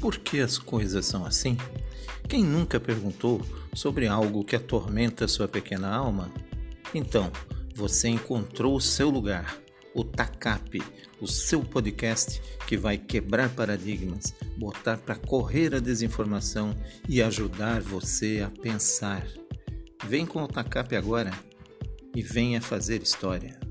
Por 0.00 0.16
que 0.18 0.40
as 0.40 0.58
coisas 0.58 1.06
são 1.06 1.24
assim? 1.24 1.56
Quem 2.28 2.44
nunca 2.44 2.78
perguntou 2.78 3.40
sobre 3.74 4.06
algo 4.06 4.44
que 4.44 4.54
atormenta 4.54 5.26
sua 5.26 5.48
pequena 5.48 5.88
alma? 5.88 6.32
Então, 6.94 7.32
você 7.74 8.08
encontrou 8.08 8.76
o 8.76 8.80
seu 8.80 9.10
lugar, 9.10 9.58
o 9.94 10.04
TACAP, 10.04 10.82
o 11.20 11.26
seu 11.26 11.62
podcast 11.62 12.40
que 12.66 12.76
vai 12.76 12.96
quebrar 12.96 13.48
paradigmas, 13.50 14.34
botar 14.56 14.98
para 14.98 15.16
correr 15.16 15.74
a 15.74 15.80
desinformação 15.80 16.76
e 17.08 17.20
ajudar 17.20 17.80
você 17.80 18.44
a 18.46 18.50
pensar. 18.50 19.26
Vem 20.06 20.24
com 20.24 20.42
o 20.42 20.48
TACAP 20.48 20.94
agora 20.94 21.32
e 22.14 22.22
venha 22.22 22.60
fazer 22.60 23.02
história. 23.02 23.67